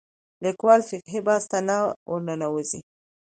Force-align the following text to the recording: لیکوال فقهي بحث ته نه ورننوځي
لیکوال 0.43 0.81
فقهي 0.89 1.19
بحث 1.27 1.43
ته 1.51 1.59
نه 1.67 1.77
ورننوځي 2.11 2.81